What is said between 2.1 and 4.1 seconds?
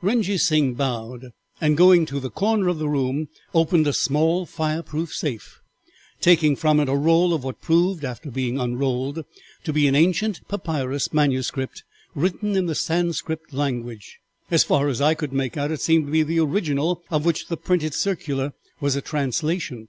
the corner of the room, opened a